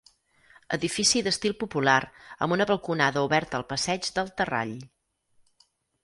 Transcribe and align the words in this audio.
Edifici 0.75 1.19
d'estil 1.25 1.51
popular, 1.63 1.97
amb 2.45 2.55
una 2.55 2.65
balconada 2.71 3.23
oberta 3.27 3.59
al 3.61 3.65
passeig 3.73 4.09
del 4.15 4.33
Terrall. 4.41 4.73